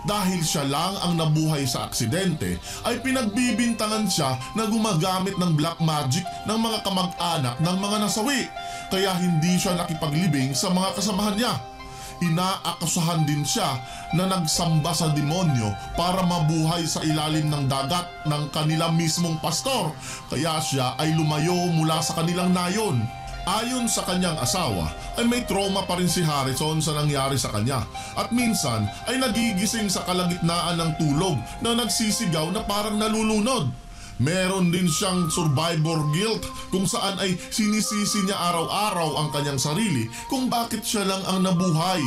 Dahil 0.04 0.44
siya 0.44 0.68
lang 0.68 0.92
ang 1.00 1.16
nabuhay 1.16 1.64
sa 1.64 1.88
aksidente 1.88 2.60
ay 2.84 3.00
pinagbibintangan 3.00 4.04
siya 4.12 4.36
na 4.52 4.68
gumagamit 4.68 5.40
ng 5.40 5.56
black 5.56 5.80
magic 5.80 6.22
ng 6.44 6.58
mga 6.60 6.84
kamag-anak 6.84 7.56
ng 7.64 7.76
mga 7.80 7.96
nasawi 8.04 8.44
kaya 8.92 9.16
hindi 9.16 9.56
siya 9.56 9.72
nakipaglibing 9.72 10.52
sa 10.52 10.68
mga 10.68 11.00
kasamahan 11.00 11.34
niya 11.40 11.75
inaakasahan 12.22 13.24
din 13.28 13.42
siya 13.44 13.80
na 14.16 14.28
nagsamba 14.30 14.92
sa 14.96 15.12
demonyo 15.12 15.72
para 15.98 16.24
mabuhay 16.24 16.84
sa 16.88 17.04
ilalim 17.04 17.48
ng 17.52 17.64
dagat 17.68 18.06
ng 18.24 18.48
kanila 18.52 18.88
mismong 18.92 19.36
pastor. 19.40 19.92
Kaya 20.32 20.60
siya 20.60 20.96
ay 20.96 21.12
lumayo 21.12 21.68
mula 21.72 22.00
sa 22.00 22.16
kanilang 22.16 22.52
nayon. 22.52 23.04
Ayon 23.46 23.86
sa 23.86 24.02
kanyang 24.02 24.34
asawa, 24.42 24.90
ay 25.14 25.22
may 25.22 25.46
trauma 25.46 25.86
pa 25.86 25.94
rin 25.94 26.10
si 26.10 26.18
Harrison 26.18 26.82
sa 26.82 26.98
nangyari 26.98 27.38
sa 27.38 27.54
kanya 27.54 27.86
at 28.18 28.34
minsan 28.34 28.90
ay 29.06 29.22
nagigising 29.22 29.86
sa 29.86 30.02
kalagitnaan 30.02 30.74
ng 30.74 30.92
tulog 30.98 31.38
na 31.62 31.78
nagsisigaw 31.78 32.50
na 32.50 32.66
parang 32.66 32.98
nalulunod. 32.98 33.85
Meron 34.16 34.72
din 34.72 34.88
siyang 34.88 35.28
survivor 35.28 36.08
guilt 36.16 36.40
kung 36.72 36.88
saan 36.88 37.20
ay 37.20 37.36
sinisisi 37.36 38.24
niya 38.24 38.36
araw-araw 38.48 39.20
ang 39.20 39.28
kanyang 39.28 39.60
sarili 39.60 40.08
kung 40.32 40.48
bakit 40.48 40.80
siya 40.80 41.04
lang 41.04 41.20
ang 41.28 41.44
nabuhay. 41.44 42.00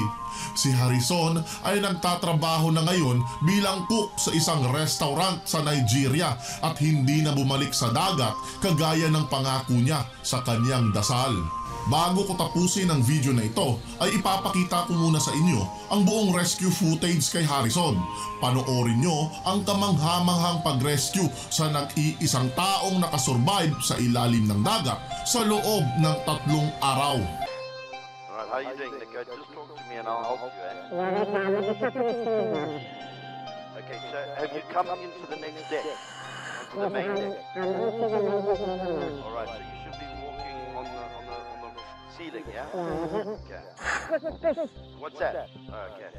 Si 0.57 0.73
Harrison 0.73 1.37
ay 1.65 1.81
nagtatrabaho 1.83 2.73
na 2.73 2.81
ngayon 2.85 3.21
bilang 3.45 3.85
cook 3.85 4.13
sa 4.17 4.33
isang 4.33 4.65
restaurant 4.73 5.45
sa 5.45 5.61
Nigeria 5.61 6.33
at 6.65 6.75
hindi 6.81 7.21
na 7.21 7.33
bumalik 7.33 7.73
sa 7.77 7.93
dagat 7.93 8.33
kagaya 8.63 9.09
ng 9.13 9.25
pangako 9.29 9.77
niya 9.77 10.01
sa 10.25 10.41
kanyang 10.41 10.89
dasal. 10.89 11.58
Bago 11.87 12.27
ko 12.27 12.35
tapusin 12.35 12.91
ang 12.91 12.99
video 12.99 13.31
na 13.31 13.47
ito, 13.47 13.79
ay 14.03 14.19
ipapakita 14.19 14.91
ko 14.91 14.99
muna 14.99 15.23
sa 15.23 15.31
inyo 15.31 15.63
ang 15.87 16.03
buong 16.03 16.35
rescue 16.35 16.67
footage 16.67 17.31
kay 17.31 17.47
Harrison. 17.47 17.95
Panoorin 18.43 18.99
nyo 18.99 19.31
ang 19.47 19.63
kamanghamanghang 19.63 20.59
pag-rescue 20.67 21.31
sa 21.47 21.71
nag-iisang 21.71 22.51
taong 22.59 22.99
nakasurvive 22.99 23.79
sa 23.79 23.95
ilalim 23.95 24.43
ng 24.51 24.59
dagat 24.59 24.99
sa 25.23 25.47
loob 25.47 25.87
ng 26.03 26.15
tatlong 26.27 26.67
araw. 26.83 27.23
Alright, 28.27 28.49
how 28.51 28.59
you 28.59 28.75
doing, 28.75 28.99
Nico? 28.99 29.23
Just 29.23 29.47
talk 29.55 29.67
to 29.71 29.83
me 29.87 29.95
and 29.95 30.07
I'll 30.07 30.35
help 30.35 30.51
you, 30.51 30.67
eh? 30.67 30.83
Okay, 33.79 33.99
so 34.11 34.19
have 34.35 34.51
you 34.51 34.63
come 34.75 34.91
into 34.99 35.23
the 35.31 35.39
next 35.39 35.63
deck? 35.71 35.87
Onto 36.59 36.75
the 36.83 36.89
main 36.91 37.15
deck? 37.15 37.39
Alright, 37.55 39.47
so 39.47 39.57
you 39.57 39.78
ceiling, 42.19 42.43
yeah? 42.53 42.65
Okay. 42.75 43.63
What's 44.99 45.19
that? 45.19 45.49
Oh, 45.71 45.87
okay. 45.95 46.11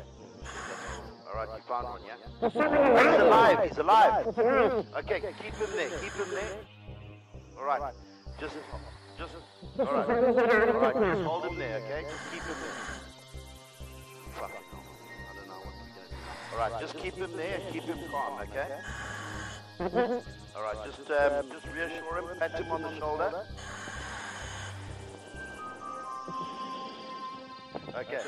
Alright, 1.28 1.48
you 1.56 1.62
found 1.68 1.86
one, 1.88 2.00
yeah? 2.06 2.16
He's 2.40 3.20
alive, 3.20 3.58
he's 3.68 3.78
alive! 3.78 4.26
Okay, 4.98 5.20
keep 5.42 5.54
him 5.54 5.70
there, 5.76 5.90
keep 6.00 6.12
him 6.12 6.30
there. 6.30 6.56
Alright, 7.58 7.94
just, 8.40 8.56
just, 9.18 9.34
alright. 9.78 10.08
Alright, 10.08 10.94
just 10.94 11.22
hold 11.28 11.44
him 11.44 11.58
there, 11.58 11.76
okay? 11.84 12.02
Just 12.08 12.32
keep 12.32 12.42
him 12.42 12.56
there. 12.62 12.76
Fucking. 14.40 14.66
I 14.72 15.36
don't 15.36 15.48
know 15.48 15.54
what 15.54 15.64
we're 15.66 15.92
gonna 15.92 16.08
do. 16.08 16.56
Alright, 16.56 16.80
just 16.80 16.96
keep 16.96 17.14
him 17.14 17.36
there 17.36 17.60
and 17.60 17.72
keep 17.72 17.82
him 17.82 17.98
calm, 18.10 18.40
okay? 18.40 18.68
Alright, 20.56 20.78
just, 20.86 21.10
um, 21.10 21.50
just 21.52 21.66
reassure 21.74 22.18
him, 22.18 22.38
pat 22.38 22.58
him 22.58 22.72
on 22.72 22.82
the 22.82 22.98
shoulder. 22.98 23.44
Okay. 27.96 28.20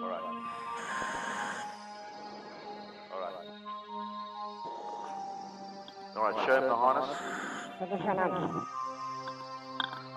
Alright. 0.00 0.22
Alright. 3.12 3.34
Alright, 6.16 6.46
show 6.46 6.56
him 6.56 6.64
the 6.68 6.74
harness. 6.74 7.10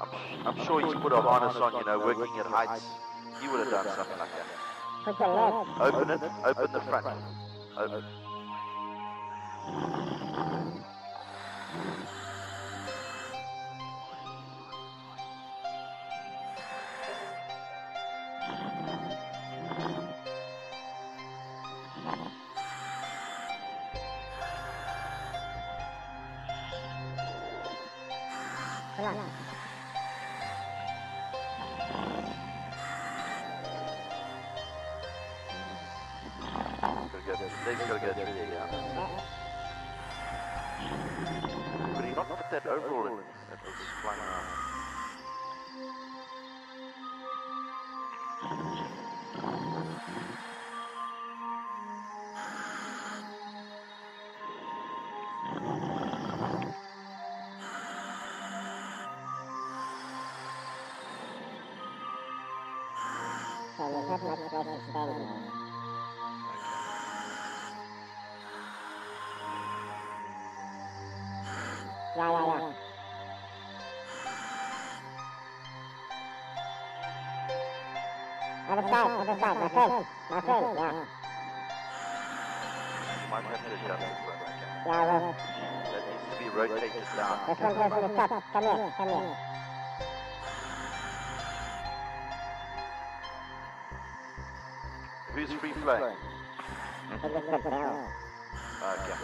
I'm, 0.01 0.09
I'm 0.45 0.65
sure 0.65 0.85
he's 0.85 0.95
put 1.01 1.11
a 1.11 1.21
harness 1.21 1.55
on, 1.57 1.73
you 1.73 1.85
know, 1.85 1.99
working 1.99 2.37
at 2.39 2.45
heights. 2.45 2.85
He 3.41 3.47
would 3.47 3.61
have 3.61 3.71
done 3.71 3.87
something 3.95 4.19
like 4.19 4.29
that. 4.29 4.45
Open 5.81 6.09
it, 6.11 6.21
open 6.45 6.71
the 6.71 6.81
front. 6.81 7.05
Open. 7.77 8.03
good. 37.37 37.49
Things 37.65 37.79
go 37.87 37.97
through 37.97 38.13
the 38.13 38.59
uh, 38.59 39.07
But 41.95 42.05
he 42.05 42.11
not 42.11 42.51
that 42.51 42.65
overall 42.67 43.07
in, 43.07 43.23
flying 44.01 44.19
around. 44.19 44.74
Side, 78.95 79.27
other 79.27 79.39
side, 79.39 79.57
my 79.59 79.69
face, 79.69 80.07
my 80.29 80.41
face, 80.41 80.69
yeah. 80.75 81.05
You 83.21 83.29
might 83.31 83.43
have 83.43 83.61
to 83.65 83.73
adjust 83.73 84.03
Yeah, 84.85 85.05
well, 85.05 85.35
That 85.91 86.01
needs 86.07 86.25
to 86.31 86.43
be 86.43 86.49
rotated 86.57 87.03
down. 87.15 87.39
this 87.47 87.59
one 87.59 87.73
goes 87.73 87.91
on 87.91 88.01
the 88.01 88.15
top. 88.15 88.43
Come 88.53 88.63
here, 88.63 88.93
come 88.97 89.09
here. 89.09 89.37
Who's 95.33 95.51
free 95.59 95.73
flying? 95.73 96.15
I 97.11 97.17
think 97.17 97.33
it's 97.35 97.63
the 97.63 97.69
barrel. 97.69 98.07
Okay. 98.81 99.19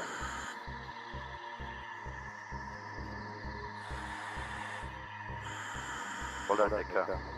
Hold 6.48 6.60
on, 6.60 6.78
Nick. 6.78 7.31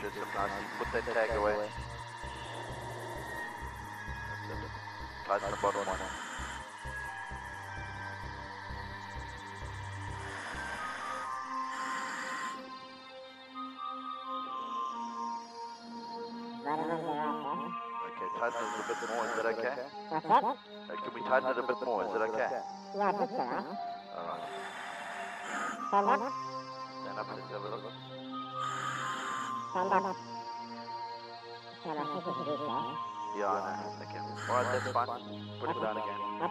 Just 0.00 0.16
nicely. 0.16 0.64
Put 0.78 0.88
that 0.92 1.04
tag 1.12 1.36
away. 1.36 1.68
That's 5.28 5.44
it. 5.44 5.50
The 5.50 5.56
bottom 5.60 5.84
one. 5.86 6.00
Bottom 16.64 16.88
one's 16.88 17.04
the 17.04 17.12
right, 17.12 17.44
huh? 17.44 17.68
Okay, 18.08 18.28
tighten 18.40 18.64
it 18.64 18.80
a 18.80 18.84
bit 18.88 19.00
more. 19.10 19.24
Is 19.26 19.32
that 19.36 19.46
okay? 19.52 19.74
What's 20.08 20.26
that? 20.26 20.42
Uh, 20.44 20.56
can 20.96 21.12
we 21.14 21.20
tighten 21.28 21.48
it 21.50 21.58
a 21.58 21.62
bit 21.62 21.80
more? 21.84 22.04
Is 22.04 22.12
that 22.12 22.22
okay? 22.22 22.48
Yeah, 22.96 23.12
this 23.12 23.30
one. 23.30 23.64
Alright. 24.16 24.44
Stand 25.90 26.08
up. 27.18 27.26
Let's 27.36 27.50
have 27.52 27.64
a 27.64 27.68
look. 27.68 28.09
Up. 29.74 30.16
Yeah, 31.86 31.94
my 31.94 32.04
face 32.04 32.26
is 32.26 32.36
weak, 32.46 32.60
huh? 32.60 32.96
Yeah, 33.38 33.46
I 33.46 33.54
know. 33.78 34.02
Okay. 34.02 34.18
Alright, 34.50 34.82
that's 34.82 34.92
fine. 34.92 35.22
Put 35.60 35.70
it 35.70 35.78
down 35.80 35.96
again. 35.96 36.20
The... 36.40 36.48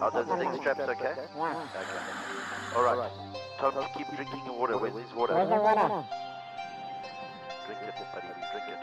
Oh, 0.00 0.10
the 0.14 0.22
thing 0.36 0.52
straps 0.60 0.80
okay? 0.80 1.14
Yeah. 1.36 1.66
Okay. 1.76 2.76
Alright. 2.76 3.12
Tell 3.58 3.70
him 3.70 3.82
to 3.82 3.88
keep 3.98 4.08
drinking 4.16 4.42
your 4.46 4.56
water. 4.58 4.78
Where's 4.78 4.94
his 4.94 5.12
water? 5.14 5.34
Where's 5.34 5.48
the 5.48 5.56
water? 5.56 6.04
Drink 7.66 7.80
it, 7.84 7.94
buddy. 8.12 8.28
Drink 8.32 8.68
it. 8.68 8.80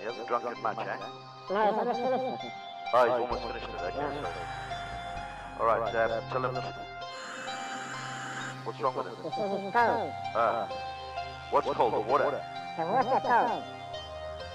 He 0.00 0.04
hasn't 0.06 0.26
drunk 0.26 0.44
it 0.50 0.58
much, 0.62 0.78
eh? 0.78 0.96
No, 1.50 1.62
it's 1.62 1.78
almost 1.78 2.00
finished. 2.00 2.44
Oh, 2.92 3.02
he's 3.04 3.14
almost 3.22 3.42
finished 3.46 3.70
it. 3.70 3.78
Okay, 3.78 3.94
sorry. 3.94 4.44
Alright, 5.60 5.94
uh, 5.94 6.20
tell 6.32 6.44
him. 6.44 6.54
What's 8.64 8.80
wrong 8.80 8.94
with 8.96 9.06
it? 9.06 9.14
He 9.22 9.30
says 9.30 9.50
it's 9.54 9.72
cold. 9.72 10.12
Uh, 10.34 10.66
what's 11.52 11.68
cold? 11.76 11.92
The 11.92 12.00
water. 12.00 12.40
The 12.78 12.84
water 12.84 13.20
cold. 13.20 13.62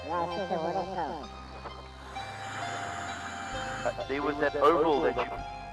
Yeah, 0.07 0.29
he 0.29 0.37
says 0.37 0.49
the 0.49 0.57
water 0.57 0.85
cold. 0.97 1.29
Uh, 3.85 4.07
there 4.09 4.21
was 4.21 4.35
that 4.37 4.55
overall 4.57 5.01
that 5.01 5.15
you. 5.15 5.23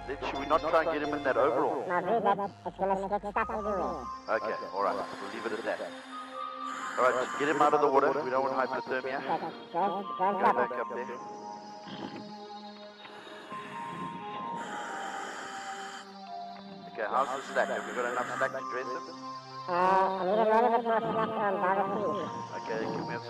That, 0.07 0.21
should 0.29 0.39
we 0.39 0.47
not 0.47 0.61
try 0.61 0.85
and 0.85 0.93
get 0.93 1.09
him 1.09 1.15
in 1.17 1.25
that 1.25 1.37
overall? 1.39 1.83
No, 1.89 1.95
read 1.95 2.23
that. 2.23 2.51
It's 2.67 2.77
gonna 2.77 3.09
get 3.09 3.21
stuck 3.25 3.49
in 3.49 3.65
the. 3.65 3.73
Okay, 4.37 4.55
alright. 4.77 4.97
We'll 4.97 5.33
leave 5.33 5.47
it 5.47 5.59
at 5.59 5.65
that. 5.65 5.81
Alright, 6.99 7.15
just 7.25 7.39
get 7.41 7.49
him 7.49 7.63
out 7.63 7.73
of 7.73 7.81
the 7.81 7.89
water. 7.89 8.13
We 8.23 8.31
don't 8.31 8.45
want 8.45 8.55
hypothermia. 8.55 9.25
Second. 9.25 9.53
Go, 9.73 9.81
go 9.81 10.05
Go 10.19 10.25
and 10.29 10.39
drop 10.39 10.57
back 10.57 10.79
up 10.79 10.89
there. 10.95 11.09
Okay, 16.93 17.07
how's 17.11 17.27
the 17.27 17.53
slack? 17.55 17.69
Have 17.69 17.89
we 17.89 17.95
got 17.97 18.13
enough 18.13 18.39
slack 18.39 18.53
to 18.53 18.61
dress 18.71 18.87
him? 18.87 19.44
Uh, 19.65 20.21
I 20.21 20.29
need 20.29 20.37
a 20.37 20.45
little 20.45 20.77
bit 20.77 20.85
more 20.85 21.01
slack 21.01 21.33
on 21.41 21.55
bottom 21.57 21.89
three. 21.97 22.29
Okay, 22.61 22.85
slack? 22.85 23.25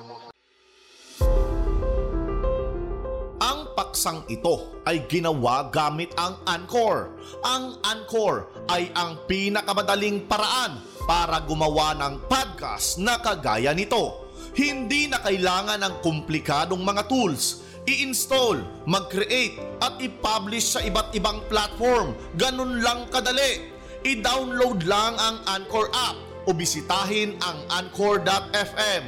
Ang 3.38 3.58
paksang 3.78 4.26
ito 4.26 4.82
ay 4.82 5.06
ginawa 5.06 5.70
gamit 5.70 6.10
ang 6.18 6.42
Anchor. 6.42 7.14
Ang 7.46 7.78
Anchor 7.86 8.50
ay 8.66 8.90
ang 8.98 9.22
pinakamadaling 9.30 10.26
paraan 10.26 10.82
para 11.06 11.38
gumawa 11.46 11.94
ng 12.02 12.26
podcast 12.26 12.98
na 12.98 13.14
kagaya 13.22 13.70
nito. 13.70 14.26
Hindi 14.58 15.06
na 15.06 15.22
kailangan 15.22 15.86
ng 15.86 15.94
komplikadong 16.02 16.82
mga 16.82 17.06
tools. 17.06 17.62
I-install, 17.86 18.90
mag-create 18.90 19.54
at 19.78 20.02
i-publish 20.02 20.74
sa 20.74 20.82
iba't 20.82 21.14
ibang 21.14 21.46
platform. 21.46 22.18
Ganun 22.34 22.82
lang 22.82 23.06
kadali. 23.14 23.70
I-download 24.04 24.84
lang 24.84 25.16
ang 25.16 25.40
Anchor 25.48 25.88
app 25.94 26.24
o 26.44 26.52
bisitahin 26.52 27.36
ang 27.40 27.58
anchor.fm. 27.72 29.04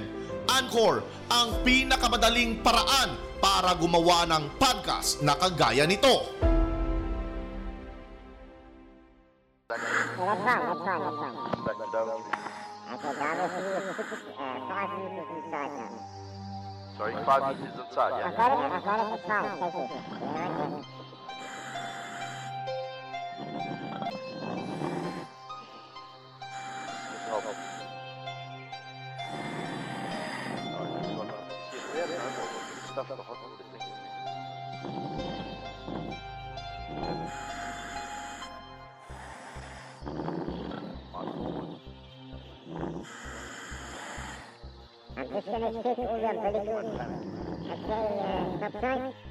Anchor, 0.46 1.02
ang 1.28 1.58
pinakamadaling 1.66 2.62
paraan 2.62 3.18
para 3.42 3.74
gumawa 3.76 4.24
ng 4.30 4.44
podcast 4.56 5.20
na 5.20 5.34
kagaya 5.34 5.84
nito. 5.84 6.22
Five. 9.66 9.82
Sorry, 16.96 17.12
five 17.26 17.58
meters 17.60 17.76
inside, 17.76 18.12
I 18.12 18.18
yeah? 18.18 18.30
got 18.32 18.52
it, 18.52 18.58
I 18.72 18.80
got 18.80 19.00
it, 19.00 19.12
it's 19.14 19.26
fine, 19.26 19.58
thank 19.60 19.74
you. 23.80 23.85
Could 27.42 27.56
stuff 32.92 33.08
the 33.08 33.16
hot 33.16 33.36
water 33.42 33.56
thing. 33.58 33.82
I'm 45.18 45.28
just 45.28 45.46
gonna 45.46 45.82
take 45.82 45.98
all 45.98 46.18
the 46.18 46.28
umbilical. 46.28 46.90
Okay, 47.68 48.08
uh, 48.72 49.25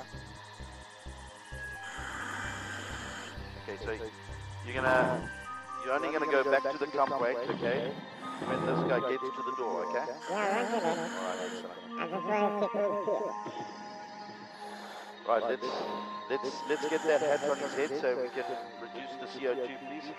Okay, 3.62 3.76
so 3.84 3.90
you're 4.66 4.74
gonna, 4.74 5.28
you're 5.84 5.94
only 5.94 6.12
gonna 6.12 6.30
go 6.30 6.44
back 6.50 6.62
to 6.62 6.78
the 6.78 6.86
weight, 7.20 7.36
okay? 7.50 7.92
When 8.40 8.60
this 8.66 8.80
guy 8.88 9.00
gets 9.10 9.22
to 9.22 9.42
the 9.44 9.56
door, 9.56 9.84
okay? 9.86 10.06
Yeah, 10.30 10.46
right 10.48 10.70
there. 10.70 11.10
Alright, 11.18 11.40
excellent. 11.44 11.90
Right, 15.28 15.42
let's, 15.42 15.62
let's, 16.30 16.62
let's 16.68 16.88
get 16.88 17.02
that 17.06 17.20
hat 17.20 17.48
on 17.48 17.58
his 17.58 17.72
head 17.74 17.90
so 18.00 18.16
we 18.20 18.28
can 18.30 18.44
reduce 18.82 19.14
the 19.20 19.26
CO2, 19.26 19.78
please. 19.86 20.10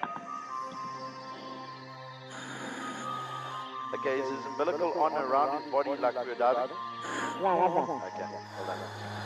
Okay, 3.93 4.19
is 4.19 4.29
his 4.31 4.45
umbilical 4.45 4.93
on 4.93 5.11
around 5.13 5.61
his 5.61 5.71
body 5.71 5.97
like 5.99 6.15
we're 6.25 6.35
diving? 6.35 6.75
Yeah, 7.41 7.49
right 7.49 8.13
there. 8.15 8.25
Okay, 8.25 8.25
hold 8.57 8.69
on. 8.69 9.20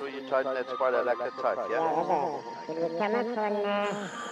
Sure 0.00 0.08
you 0.08 0.20
tighten 0.30 0.54
that 0.54 0.70
spider 0.70 1.02
like 1.04 1.18
that 1.18 1.36
tight, 1.36 1.58
Yeah, 1.70 1.76
you 2.68 2.96
come 2.98 3.14
up 3.14 3.38
on, 3.38 3.66
uh, 3.66 4.29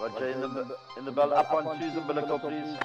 Roger, 0.00 0.28
in 0.30 0.40
the, 0.40 0.76
in 0.98 1.04
the 1.04 1.12
belt, 1.12 1.32
up 1.32 1.52
on 1.52 1.78
two's 1.78 1.96
umbilical, 1.96 2.38
please. 2.38 2.76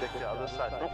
Check 0.00 0.12
the 0.18 0.28
other 0.28 0.48
side. 0.48 0.72
Other 0.72 0.88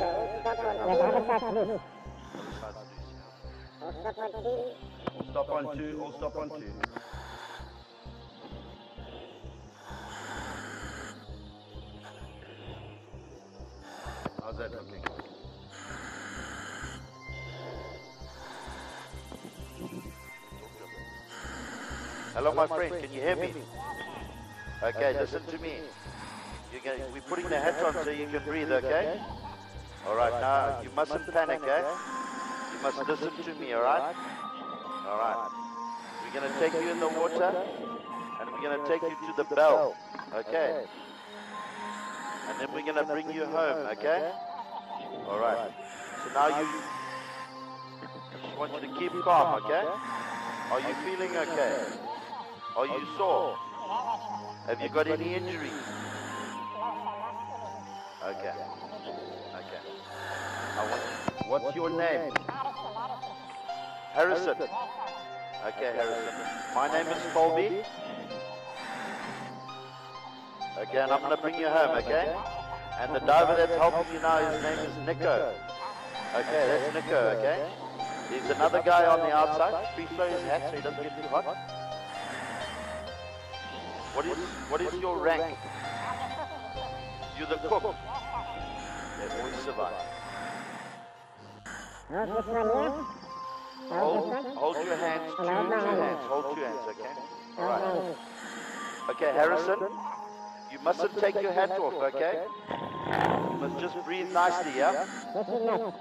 stop 5.31 5.51
on 5.51 5.77
two. 5.77 6.01
All 6.03 6.13
stop 6.13 6.37
on 6.37 6.51
two, 6.51 6.73
Hello, 22.43 22.67
my 22.67 22.67
friend, 22.67 22.93
can 23.01 23.13
you 23.13 23.21
hear 23.23 23.37
me? 23.37 23.55
Okay, 24.83 25.15
listen 25.17 25.47
to 25.47 25.59
me. 25.63 25.79
You're 26.73 26.83
gonna, 26.83 27.07
we're 27.15 27.23
putting 27.23 27.49
the 27.49 27.55
hat 27.55 27.79
on 27.85 27.95
so 28.03 28.11
you 28.11 28.27
can 28.27 28.43
breathe, 28.45 28.67
okay? 28.69 29.15
All 30.05 30.17
right, 30.17 30.41
now 30.41 30.83
you 30.83 30.91
mustn't 30.91 31.33
panic, 31.33 31.61
eh? 31.63 31.83
You 32.75 32.83
must 32.83 32.99
listen 33.09 33.31
to 33.45 33.55
me, 33.55 33.73
all 33.75 33.83
right? 33.83 34.17
All 35.07 35.19
right. 35.19 35.51
We're 36.25 36.41
going 36.41 36.53
to 36.53 36.59
take 36.59 36.73
you 36.83 36.91
in 36.91 36.99
the 36.99 37.09
water 37.09 37.55
and 38.41 38.51
we're 38.51 38.61
going 38.61 38.81
to 38.81 38.89
take 38.89 39.09
you 39.09 39.15
to 39.29 39.35
the 39.37 39.45
bell. 39.55 39.95
Okay. 40.35 40.83
And 42.49 42.59
then 42.59 42.75
we're 42.75 42.83
going 42.83 42.99
to 42.99 43.05
bring 43.05 43.31
you 43.31 43.47
home. 43.47 43.87
Okay. 43.87 44.33
All 45.31 45.39
right. 45.39 45.71
So 46.25 46.33
now 46.35 46.49
you. 46.49 46.83
I 48.03 48.45
just 48.45 48.59
want 48.59 48.75
you 48.75 48.81
to 48.81 48.99
keep 48.99 49.13
calm. 49.23 49.63
Okay. 49.63 49.87
Are 50.73 50.81
you 50.81 50.97
feeling 51.05 51.37
okay? 51.37 52.12
Are 52.75 52.87
you 52.87 53.07
sore? 53.19 53.59
Have 54.67 54.81
you 54.81 54.89
got 54.89 55.07
any 55.07 55.35
injuries? 55.35 55.73
Okay. 58.25 58.55
Okay. 59.61 59.83
Want, 60.79 61.63
what's 61.63 61.77
your 61.77 61.91
name? 61.91 62.33
Harrison. 64.15 64.57
Okay, 65.67 65.93
Harrison. 65.97 66.35
My 66.75 66.89
name 66.93 67.07
is 67.09 67.23
Colby. 67.35 67.83
Okay, 70.79 70.99
and 70.99 71.13
I'm 71.13 71.21
going 71.21 71.37
to 71.37 71.43
bring 71.43 71.57
you 71.57 71.69
home, 71.69 71.99
okay? 71.99 72.35
And 72.99 73.15
the 73.15 73.21
diver 73.27 73.55
that's 73.55 73.77
helping 73.77 74.15
you 74.15 74.21
now, 74.23 74.51
his 74.51 74.63
name 74.63 74.79
is 74.79 74.97
Nico. 75.07 75.55
Okay, 76.35 76.67
that's 76.69 76.95
Nico, 76.95 77.19
okay? 77.37 77.71
There's 78.31 78.57
another 78.57 78.83
guy 78.83 79.05
on 79.05 79.21
the 79.21 79.37
outside. 79.37 79.95
Please 79.95 80.09
throw 80.17 80.27
his 80.27 80.43
hat 80.45 80.71
so 80.71 80.77
he 80.77 80.83
doesn't 80.83 81.03
get 81.03 81.21
too 81.21 81.29
hot. 81.29 81.82
What 84.15 84.27
is, 84.27 84.37
what 84.69 84.81
is 84.83 85.01
your 85.01 85.19
rank? 85.19 85.57
You're 87.39 87.47
the 87.49 87.57
cook. 87.57 87.83
Yeah, 87.83 89.39
always 89.39 89.55
survive. 89.65 89.95
Hold 92.11 92.29
this 92.29 92.47
one 92.47 92.69
here. 92.77 92.93
Hold 93.89 94.37
Hold, 94.57 94.87
your 94.87 94.97
hands, 94.97 95.31
two, 95.31 95.37
two 95.37 95.49
Hold 95.49 95.69
my 95.69 95.81
hands, 95.81 96.01
hands. 96.01 96.21
hold 96.29 96.57
two 96.57 96.63
hands, 96.63 96.81
okay? 96.89 97.15
Hold 97.57 97.71
Alright. 97.71 98.17
Okay, 99.11 99.33
Harrison, 99.33 99.79
you 100.71 100.79
mustn't 100.85 101.19
take 101.19 101.41
your 101.41 101.53
hat 101.53 101.71
off, 101.71 101.95
okay? 102.15 102.45
You 103.51 103.59
must 103.61 103.81
just 103.81 104.05
breathe 104.05 104.31
nicely, 104.31 104.73
yeah? 104.77 105.07
This 105.35 105.49
is 105.49 105.63
nuts. 105.65 105.97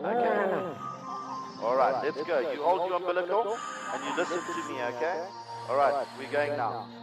No, 0.00 0.08
Okay. 0.08 0.34
no, 0.34 0.50
no. 0.50 1.64
Alright, 1.64 2.04
let's 2.04 2.22
go. 2.26 2.40
You 2.40 2.62
hold 2.62 2.88
your 2.90 2.96
umbilical 2.96 3.56
and 3.94 4.02
you 4.04 4.16
listen 4.16 4.40
to 4.42 4.68
me, 4.68 4.82
okay? 4.96 5.26
Alright, 5.70 6.08
we're 6.18 6.30
going 6.30 6.56
now. 6.56 7.01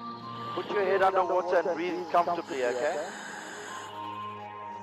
Put 0.56 0.70
your 0.72 0.84
head 0.84 1.02
under 1.02 1.24
water 1.24 1.58
and 1.58 1.76
breathe 1.76 2.10
comfortably, 2.12 2.64
okay? 2.66 2.98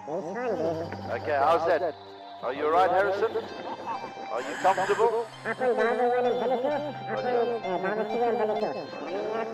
It's 0.09 0.27
fine, 0.33 0.57
baby. 0.57 0.87
Okay, 1.23 1.37
how's 1.39 1.67
that? 1.67 1.95
Are 2.43 2.53
you 2.55 2.67
alright, 2.67 2.91
Harrison? 2.91 3.33
Are 4.31 4.41
you 4.41 4.55
comfortable? 4.63 5.27
Up 5.45 5.61
and 5.61 5.77
down 5.77 5.97
the 5.99 6.05
one 6.05 6.27
umbilical. 6.27 6.71
Up 6.71 7.19
and 7.19 7.27
uh, 7.65 7.79
down 7.83 7.97
the 7.99 8.05
two 8.05 8.23
umbilical. 8.23 8.73
Coming 9.01 9.27
up. 9.27 9.49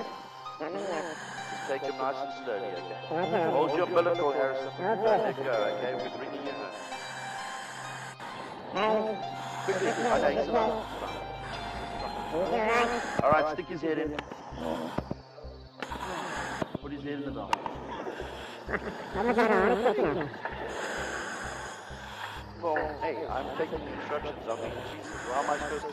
Coming 0.58 0.82
up. 0.82 1.04
Just 1.50 1.64
take 1.68 1.82
him 1.82 1.96
nice 1.96 2.16
and 2.16 2.32
slowly, 2.44 2.68
okay? 2.72 3.00
Okay. 3.12 3.44
Hold 3.50 3.70
your 3.72 3.86
umbilical, 3.86 4.32
Harrison. 4.32 4.68
Okay. 4.68 4.82
Don't 4.82 5.22
let 5.22 5.36
go, 5.36 5.42
okay? 5.78 5.92
We're 5.94 6.18
bringing 6.18 6.44
you 6.46 6.52
home. 6.52 6.74
Hey, 8.74 8.96
Quickly, 9.64 9.86
this 9.86 9.96
way, 9.98 10.04
I 10.04 10.18
know 10.18 10.28
this 10.28 10.44
he's 10.44 10.52
way. 10.52 10.60
alive. 10.60 10.84
He's 12.32 12.52
alright. 12.52 13.22
Alright, 13.22 13.46
stick 13.54 13.68
his 13.68 13.80
head 13.80 13.98
in. 13.98 14.10
Put 16.92 17.04
his 17.04 17.10
head 17.10 17.20
in 17.20 17.24
the 17.24 17.30
bell. 17.30 17.50
How 19.14 19.22
much 19.22 19.38
are 19.38 19.70
on 19.70 19.78
it? 19.78 20.28
Well, 22.62 22.76
hey, 23.00 23.16
I'm 23.28 23.56
taking 23.56 23.80
instructions. 23.80 24.38
I 24.46 24.48
mean, 24.60 24.72
Jesus, 24.92 25.20
how 25.32 25.42
am 25.42 25.50
I 25.50 25.52
supposed 25.58 25.84
to... 25.84 25.92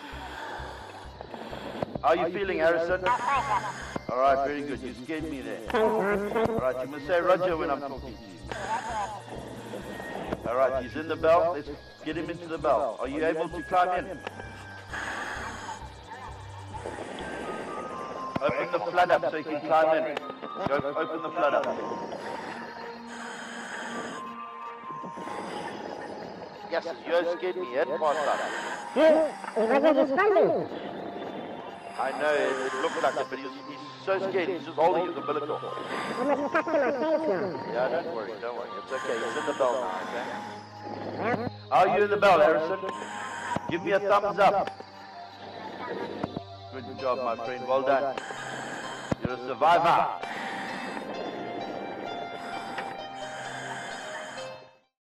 How 2.01 2.09
are 2.09 2.15
you 2.17 2.29
feeling, 2.37 2.59
Harrison? 2.59 3.01
Alright, 4.09 4.47
very 4.47 4.61
good. 4.61 4.81
You 4.81 4.93
scared 5.03 5.31
me 5.31 5.41
there. 5.41 5.59
Thanks. 5.69 6.49
Alright, 6.49 6.85
you 6.85 6.91
must 6.91 7.07
say 7.07 7.21
Roger 7.21 7.55
when 7.55 7.71
I'm 7.71 7.79
talking 7.79 8.01
to 8.01 8.07
you. 8.09 8.17
Alright, 10.47 10.83
he's 10.83 10.95
in 10.95 11.07
the 11.07 11.15
bell. 11.15 11.53
Let's 11.55 11.69
get 12.03 12.17
him 12.17 12.29
into 12.29 12.47
the 12.47 12.57
bell. 12.57 12.97
Are 12.99 13.07
you 13.07 13.25
able 13.25 13.47
to 13.47 13.63
climb 13.63 14.05
in? 14.05 14.19
Open 18.41 18.71
the 18.71 18.79
flood 18.79 19.11
up 19.11 19.31
so 19.31 19.37
you 19.37 19.43
can 19.43 19.61
climb 19.61 20.03
in. 20.03 20.28
Go, 20.67 20.75
open 20.75 21.21
the 21.21 21.29
flood 21.29 21.53
up. 21.53 21.65
Yes, 26.69 26.85
you 27.07 27.13
scared 27.37 27.55
me. 27.55 27.67
Hey, 28.93 29.31
he 29.55 29.61
wasn't 29.61 29.97
responding. 29.97 30.49
I 31.97 32.11
know 32.19 32.33
it, 32.33 32.39
it 32.67 32.81
looked 32.81 33.01
like 33.01 33.15
it, 33.15 33.27
but 33.29 33.39
he's, 33.39 33.47
he's 33.69 33.79
so 34.05 34.19
scared. 34.29 34.49
He's 34.49 34.65
just 34.65 34.77
holding 34.77 35.07
his 35.07 35.15
umbilical. 35.15 35.59
Yeah, 37.73 37.89
don't 37.89 38.13
worry, 38.13 38.33
don't 38.41 38.55
worry. 38.57 38.69
It's 38.83 38.91
okay. 38.91 39.17
He's 39.17 39.37
in 39.37 39.45
the 39.45 39.53
bell 39.53 39.73
now, 39.79 40.01
okay? 41.35 41.49
Are 41.71 41.87
you 41.97 42.03
in 42.03 42.09
the 42.09 42.17
bell, 42.17 42.39
Harrison? 42.39 42.79
Give 43.69 43.83
me 43.83 43.91
a 43.91 43.99
thumbs 43.99 44.39
up. 44.39 44.71
Good 46.73 46.99
job, 46.99 47.17
my 47.23 47.35
friend. 47.45 47.65
Well 47.67 47.81
done. 47.81 48.15
You're 49.23 49.33
a 49.33 49.37
survivor. 49.47 50.25